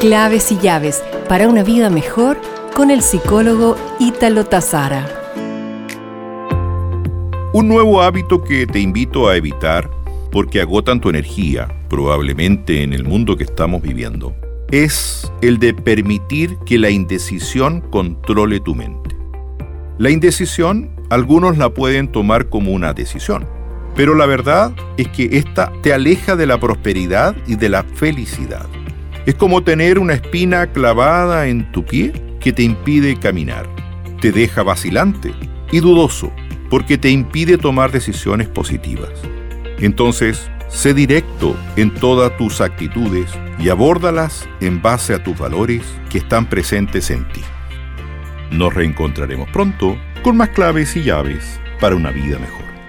Claves 0.00 0.50
y 0.50 0.56
llaves 0.56 1.04
para 1.28 1.46
una 1.46 1.62
vida 1.62 1.90
mejor 1.90 2.40
con 2.74 2.90
el 2.90 3.02
psicólogo 3.02 3.76
Ítalo 3.98 4.46
Tazara. 4.46 5.06
Un 7.52 7.68
nuevo 7.68 8.00
hábito 8.00 8.42
que 8.42 8.66
te 8.66 8.80
invito 8.80 9.28
a 9.28 9.36
evitar 9.36 9.90
porque 10.32 10.62
agotan 10.62 11.02
tu 11.02 11.10
energía, 11.10 11.68
probablemente 11.90 12.82
en 12.82 12.94
el 12.94 13.04
mundo 13.04 13.36
que 13.36 13.44
estamos 13.44 13.82
viviendo, 13.82 14.34
es 14.70 15.30
el 15.42 15.58
de 15.58 15.74
permitir 15.74 16.56
que 16.64 16.78
la 16.78 16.88
indecisión 16.88 17.82
controle 17.82 18.58
tu 18.60 18.74
mente. 18.74 19.14
La 19.98 20.08
indecisión, 20.08 20.90
algunos 21.10 21.58
la 21.58 21.74
pueden 21.74 22.10
tomar 22.10 22.48
como 22.48 22.72
una 22.72 22.94
decisión, 22.94 23.46
pero 23.94 24.14
la 24.14 24.24
verdad 24.24 24.72
es 24.96 25.08
que 25.08 25.28
esta 25.32 25.70
te 25.82 25.92
aleja 25.92 26.36
de 26.36 26.46
la 26.46 26.58
prosperidad 26.58 27.36
y 27.46 27.56
de 27.56 27.68
la 27.68 27.82
felicidad. 27.82 28.66
Es 29.26 29.34
como 29.34 29.62
tener 29.62 29.98
una 29.98 30.14
espina 30.14 30.66
clavada 30.68 31.46
en 31.46 31.70
tu 31.72 31.84
pie 31.84 32.12
que 32.40 32.52
te 32.52 32.62
impide 32.62 33.18
caminar. 33.18 33.68
Te 34.20 34.32
deja 34.32 34.62
vacilante 34.62 35.32
y 35.70 35.80
dudoso 35.80 36.32
porque 36.70 36.96
te 36.96 37.10
impide 37.10 37.58
tomar 37.58 37.92
decisiones 37.92 38.48
positivas. 38.48 39.10
Entonces, 39.78 40.50
sé 40.68 40.94
directo 40.94 41.56
en 41.76 41.92
todas 41.92 42.36
tus 42.36 42.60
actitudes 42.60 43.30
y 43.58 43.68
abórdalas 43.68 44.48
en 44.60 44.80
base 44.80 45.14
a 45.14 45.22
tus 45.22 45.38
valores 45.38 45.82
que 46.08 46.18
están 46.18 46.48
presentes 46.48 47.10
en 47.10 47.26
ti. 47.32 47.42
Nos 48.50 48.72
reencontraremos 48.72 49.50
pronto 49.50 49.98
con 50.22 50.36
más 50.36 50.50
claves 50.50 50.96
y 50.96 51.02
llaves 51.02 51.60
para 51.80 51.96
una 51.96 52.10
vida 52.10 52.38
mejor. 52.38 52.79